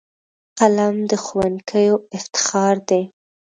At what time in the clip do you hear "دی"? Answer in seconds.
2.89-3.01